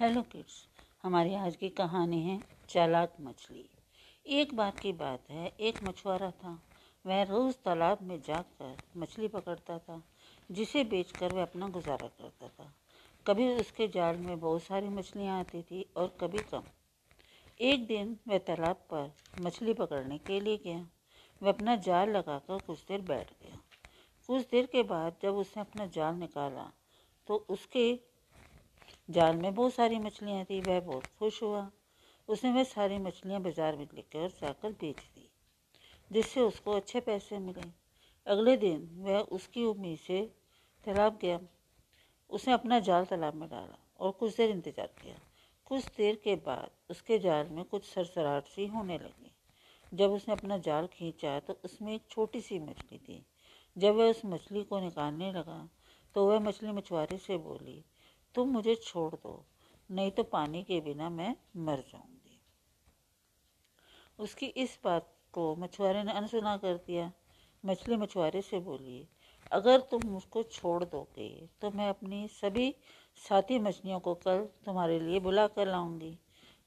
Hello 0.00 0.22
kids 0.22 0.68
हमारी 1.02 1.34
आज 1.34 1.56
की 1.56 1.68
कहानी 1.68 2.22
है 2.22 2.42
चालाक 2.68 3.12
मछली। 3.20 3.70
एक 4.26 4.54
बार 4.54 4.70
की 4.70 4.92
बात 4.92 5.30
है, 5.30 5.52
एक 5.60 5.84
मछुआरा 5.84 6.30
था। 6.30 6.62
वह 7.06 7.22
रोज़ 7.22 7.56
तालाब 7.64 7.98
में 8.02 8.22
जाकर 8.22 8.76
मछली 8.96 9.28
पकड़ता 9.28 9.78
था, 9.78 10.02
जिसे 10.50 10.84
बेचकर 10.84 11.32
वह 11.32 11.42
अपना 11.42 11.68
गुजारा 11.68 12.08
करता 12.08 12.48
था। 12.48 12.74
कभी 13.26 13.48
उसके 13.48 13.88
जाल 13.88 14.16
में 14.16 14.40
बहुत 14.40 14.62
सारी 14.62 14.88
मछलियाँ 14.88 15.40
आती 15.40 15.62
थी 15.62 15.86
और 15.96 16.16
कभी 16.20 16.38
कम। 16.38 16.62
एक 17.60 17.86
दिन 17.86 18.18
वह 18.28 18.38
तालाब 18.38 18.76
पर 18.76 19.12
मछली 19.40 19.74
पकड़ने 19.74 20.18
के 20.18 20.40
लिए 20.40 20.56
गया। 20.56 20.88
वह 21.42 21.48
अपना 21.48 21.76
जाल 21.76 22.10
लगाकर 22.10 22.58
कुछ 22.58 22.84
देर 22.84 23.00
बैठ 23.00 23.30
गया। 23.30 23.58
कुछ 24.26 24.48
देर 24.50 24.66
के 24.66 24.82
बाद 24.82 25.16
जब 25.22 25.34
उसने 25.34 25.60
अपना 25.60 25.86
जाल 25.86 26.14
निकाला 26.14 26.72
तो 27.26 27.46
उसके 27.48 28.13
जाल 29.08 29.36
में 29.36 29.54
बहुत 29.54 29.74
सारी 29.74 29.98
मछलियाँ 29.98 30.44
थी, 30.44 30.60
वह 30.60 30.80
बहुत 30.80 31.06
खुश 31.18 31.42
हुआ। 31.42 31.70
उसने 32.28 32.52
वह 32.52 32.64
सारी 32.64 32.98
मछलियाँ 32.98 33.40
बाज़ार 33.42 33.76
में 33.76 33.86
लेकर 33.86 34.28
जाकर 34.30 34.72
बेच 34.72 34.96
दी, 34.96 35.28
जिससे 36.10 36.40
उसको 36.40 36.72
अच्छे 36.72 37.00
पैसे 37.00 37.38
मिले। 37.40 37.68
अगले 38.26 38.56
दिन 38.56 38.88
वह 38.98 39.18
उसकी 39.18 39.64
उम्मीद 39.64 39.98
से 39.98 40.20
तालाब 40.84 41.18
गया। 41.22 41.38
उसने 42.30 42.54
अपना 42.54 42.78
जाल 42.80 43.04
तालाब 43.04 43.34
में 43.34 43.48
डाला 43.48 43.78
और 44.00 44.12
कुछ 44.12 44.36
देर 44.36 44.50
इंतज़ार 44.50 44.86
किया। 45.02 45.18
कुछ 45.66 45.84
देर 45.86 46.20
के 46.24 46.34
बाद 46.36 46.70
उसके 46.90 47.18
जाल 47.18 47.48
में 47.48 47.64
कुछ 47.64 47.84
सरसराहट 47.84 48.48
सी 48.48 48.66
होने 48.66 48.98
लगी। 48.98 49.30
जब 49.92 50.12
उसने 50.12 50.34
अपना 50.34 50.58
जाल 50.58 50.86
खींचा 50.86 51.38
तो 51.40 51.58
उसमें 51.64 51.94
एक 51.94 52.02
छोटी 52.10 52.40
सी 52.40 52.58
मछली 52.58 52.98
थी। 52.98 53.24
जब 53.76 53.94
वह 53.94 54.10
उस 54.10 54.20
मछली 54.26 54.62
को 54.64 54.80
निकालने 54.80 55.32
लगा 55.32 55.68
तो 56.14 56.26
वह 56.26 56.38
मछली 56.40 56.72
मछुआरे 56.72 57.18
से 57.18 57.36
बोली 57.38 57.82
तुम 58.34 58.48
मुझे 58.48 58.74
छोड़ 58.74 59.14
दो, 59.14 59.44
नहीं 59.90 60.10
तो 60.10 60.22
पानी 60.22 60.62
के 60.62 60.80
बिना 60.80 61.08
मैं 61.10 61.34
मर 61.56 61.80
जाऊँगी। 61.88 62.40
उसकी 64.18 64.46
इस 64.46 64.78
बात 64.84 65.10
को 65.34 65.54
मछुआरे 65.56 66.02
ने 66.04 66.12
अनसुना 66.12 66.56
कर 66.56 66.76
दिया। 66.76 67.10
मछली 67.64 67.96
मछुआरे 67.96 68.42
से 68.42 68.58
बोली, 68.60 69.06
अगर 69.52 69.80
तुम 69.80 70.02
मुझको 70.06 70.42
छोड़ 70.42 70.84
दोगे 70.84 71.28
तो 71.60 71.70
मैं 71.70 71.88
अपनी 71.88 72.26
सभी 72.30 72.74
साथी 73.18 73.58
मछलियों 73.58 73.98
को 74.00 74.14
कल 74.16 74.44
तुम्हारे 74.64 74.98
लिए 75.00 75.20
बुला 75.20 75.46
कर 75.46 75.66
लाऊँगी, 75.66 76.18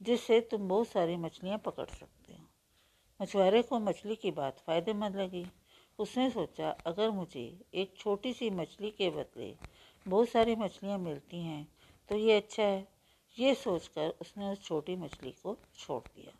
जिससे 0.00 0.40
तुम 0.40 0.68
बहुत 0.68 0.88
सारी 0.88 1.16
मछलियाँ 1.16 1.58
पकड़ 1.58 1.86
सकते 1.88 2.32
हो। 2.32 2.44
मछुआरे 3.20 3.62
को 3.62 3.78
मछली 3.80 4.16
की 4.16 4.30
बात 4.30 4.58
फ़ायदेमंद 4.58 5.16
लगी। 5.16 5.46
उसने 5.98 6.28
सोचा, 6.30 6.70
अगर 6.86 7.10
मुझे 7.10 7.42
एक 7.74 7.94
छोटी 7.98 8.32
सी 8.32 8.50
मछली 8.50 8.90
के 8.90 9.10
बदले 9.10 9.54
बहुत 10.08 10.28
सारी 10.28 10.56
मछलियाँ 10.56 10.98
मिलती 10.98 11.42
हैं। 11.42 11.68
तो 12.08 12.16
ये 12.16 12.36
अच्छा 12.36 12.62
है। 12.62 12.88
ये 13.38 13.54
सोचकर 13.54 14.08
उसने 14.20 14.52
उस 14.52 14.62
छोटी 14.62 14.96
मछली 14.96 15.30
को 15.30 15.58
छोड़ 15.78 16.02
दिया। 16.16 16.32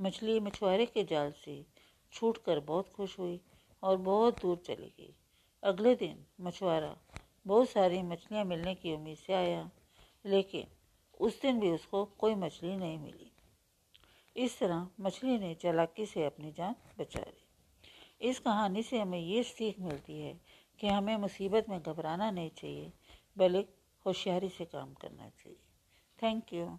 मछली 0.00 0.40
मछुआरे 0.40 0.86
के 0.86 1.04
जाल 1.04 1.32
से 1.32 1.66
छूटकर 2.12 2.60
बहुत 2.60 2.88
खुश 2.88 3.18
हुई 3.18 3.40
और 3.82 3.96
बहुत 3.96 4.40
दूर 4.40 4.56
चली 4.56 4.92
गई। 5.00 5.14
अगले 5.62 5.94
दिन 5.94 6.26
मछुआरा 6.40 6.96
बहुत 7.46 7.70
सारी 7.70 8.02
मछलियाँ 8.02 8.44
मिलने 8.44 8.74
की 8.74 8.94
उम्मीद 8.94 9.16
से 9.16 9.32
आया, 9.32 9.70
लेकिन 10.26 10.66
उस 11.20 11.42
दिन 11.42 11.60
भी 11.60 11.70
उसको 11.70 12.04
कोई 12.04 12.34
मछली 12.34 12.76
नहीं 12.76 12.98
मिली। 12.98 13.32
इस 14.36 14.58
तरह 14.58 14.88
मछली 15.00 15.38
ने 15.38 15.54
चालाकी 15.54 16.06
से 16.06 16.24
अपनी 16.24 16.52
जान 16.52 16.74
बचा 16.98 17.20
ली। 17.20 17.44
इस 18.28 18.38
कहानी 18.38 18.82
से 18.82 18.98
हमें 19.00 19.20
ये 19.20 19.42
सीख 19.42 19.80
मिलती 19.80 20.20
है 20.20 20.40
कि 20.80 20.88
हमें 20.88 21.16
मुसीबत 21.16 21.66
में 21.68 21.82
घबराना 21.82 22.30
नहीं 22.30 22.50
चाहिए, 22.50 22.92
बल्कि 23.38 23.74
होशियारी 24.06 24.48
से 24.48 24.64
काम 24.64 24.94
करना 24.94 25.28
चाहिए। 25.28 25.58
Thank 26.22 26.52
you 26.52 26.78